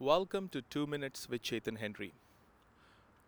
[0.00, 2.14] Welcome to 2 Minutes with Chetan Henry.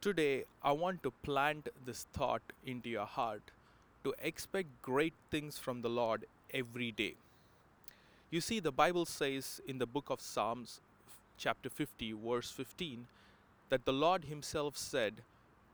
[0.00, 3.52] Today, I want to plant this thought into your heart
[4.02, 7.14] to expect great things from the Lord every day.
[8.32, 10.80] You see, the Bible says in the book of Psalms,
[11.38, 13.06] chapter 50, verse 15,
[13.68, 15.22] that the Lord Himself said,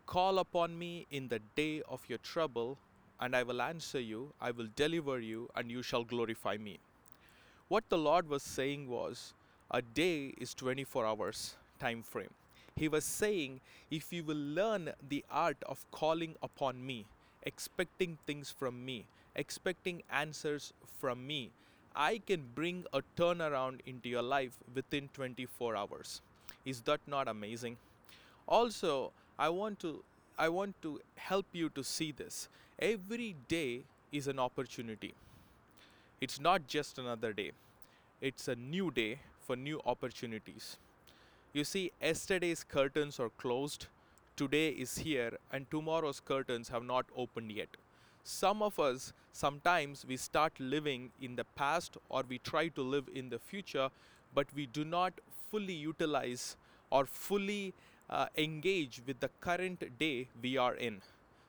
[0.05, 2.77] Call upon me in the day of your trouble,
[3.19, 6.81] and I will answer you, I will deliver you, and you shall glorify me.
[7.69, 9.33] What the Lord was saying was,
[9.71, 12.31] a day is 24 hours time frame.
[12.77, 13.61] He was saying,
[13.91, 17.05] if you will learn the art of calling upon me,
[17.43, 21.51] expecting things from me, expecting answers from me,
[21.95, 26.23] I can bring a turnaround into your life within 24 hours.
[26.65, 27.77] Is that not amazing?
[28.47, 30.03] Also, I want to
[30.39, 32.49] I want to help you to see this.
[32.79, 35.15] Every day is an opportunity.
[36.21, 37.53] It's not just another day.
[38.21, 40.77] It's a new day for new opportunities.
[41.53, 43.87] You see, yesterday's curtains are closed,
[44.37, 47.69] today is here, and tomorrow's curtains have not opened yet.
[48.25, 53.09] Some of us, sometimes we start living in the past or we try to live
[53.13, 53.91] in the future,
[54.35, 55.13] but we do not
[55.51, 56.57] fully utilize
[56.91, 57.75] or fully
[58.09, 61.01] uh, engage with the current day we are in.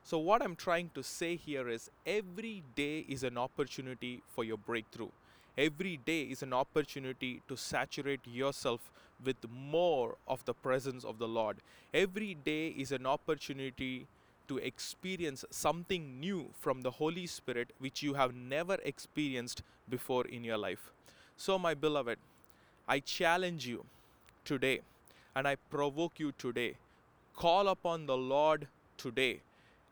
[0.04, 4.58] So, what I'm trying to say here is every day is an opportunity for your
[4.58, 5.12] breakthrough.
[5.58, 8.92] Every day is an opportunity to saturate yourself
[9.24, 11.58] with more of the presence of the Lord.
[11.94, 14.08] Every day is an opportunity
[14.48, 20.44] to experience something new from the Holy Spirit which you have never experienced before in
[20.44, 20.90] your life.
[21.38, 22.18] So, my beloved,
[22.88, 23.86] I challenge you
[24.44, 24.82] today
[25.36, 26.76] and I provoke you today.
[27.36, 29.42] Call upon the Lord today,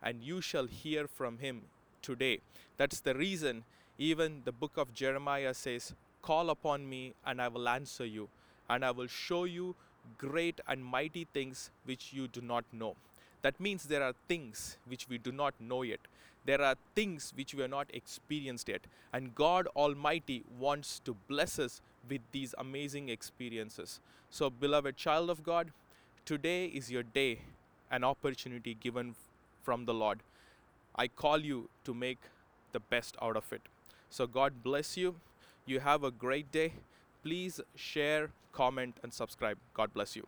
[0.03, 1.63] and you shall hear from him
[2.02, 2.39] today.
[2.77, 3.63] That's the reason
[4.02, 8.30] even the book of Jeremiah says, Call upon me, and I will answer you,
[8.67, 9.75] and I will show you
[10.17, 12.95] great and mighty things which you do not know.
[13.44, 15.99] That means there are things which we do not know yet.
[16.45, 18.81] There are things which we have not experienced yet.
[19.13, 24.00] And God Almighty wants to bless us with these amazing experiences.
[24.31, 25.72] So, beloved child of God,
[26.25, 27.41] today is your day,
[27.91, 29.13] an opportunity given
[29.63, 30.22] from the Lord.
[30.96, 32.19] I call you to make
[32.72, 33.62] the best out of it.
[34.09, 35.16] So, God bless you.
[35.66, 36.74] You have a great day.
[37.24, 39.57] Please share, comment, and subscribe.
[39.74, 40.28] God bless you.